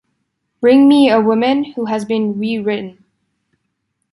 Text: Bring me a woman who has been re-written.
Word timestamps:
Bring 0.61 0.87
me 0.87 1.11
a 1.11 1.21
woman 1.21 1.63
who 1.73 1.85
has 1.85 2.05
been 2.05 2.39
re-written. 2.39 3.05